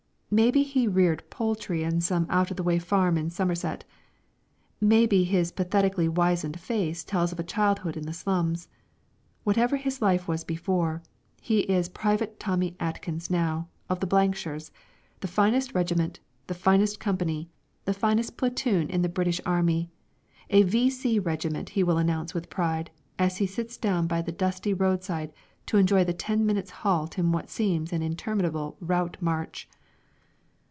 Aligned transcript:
Maybe 0.33 0.63
he 0.63 0.87
reared 0.87 1.29
poultry 1.29 1.83
in 1.83 1.99
some 1.99 2.25
out 2.29 2.51
of 2.51 2.55
the 2.55 2.63
way 2.63 2.79
farm 2.79 3.17
in 3.17 3.29
Somerset. 3.29 3.83
Maybe 4.79 5.25
his 5.25 5.51
pathetically 5.51 6.07
wizened 6.07 6.57
face 6.57 7.03
tells 7.03 7.33
of 7.33 7.39
a 7.41 7.43
childhood 7.43 7.97
in 7.97 8.03
the 8.05 8.13
slums. 8.13 8.69
Whatever 9.43 9.75
his 9.75 10.01
life 10.01 10.29
was 10.29 10.45
before, 10.45 11.03
he 11.41 11.59
is 11.69 11.89
Private 11.89 12.39
Tommy 12.39 12.77
Atkins 12.79 13.29
now, 13.29 13.67
of 13.89 13.99
the 13.99 14.07
Blankshires 14.07 14.71
the 15.19 15.27
finest 15.27 15.75
regiment, 15.75 16.21
the 16.47 16.53
finest 16.53 16.97
company, 17.01 17.49
the 17.83 17.93
finest 17.93 18.37
platoon 18.37 18.89
in 18.89 19.01
the 19.01 19.09
British 19.09 19.41
Army; 19.45 19.89
a 20.49 20.63
V.C. 20.63 21.19
regiment 21.19 21.71
he 21.71 21.83
will 21.83 21.97
announce 21.97 22.33
with 22.33 22.49
pride, 22.49 22.89
as 23.19 23.35
he 23.35 23.45
sits 23.45 23.75
down 23.75 24.07
by 24.07 24.21
the 24.21 24.31
dusty 24.31 24.73
roadside 24.73 25.33
to 25.65 25.75
enjoy 25.75 26.05
the 26.05 26.13
ten 26.13 26.45
minutes' 26.45 26.71
halt 26.87 27.19
in 27.19 27.33
what 27.33 27.49
seems 27.49 27.91
an 27.91 28.01
interminable 28.01 28.77
route 28.79 29.17
march. 29.19 29.67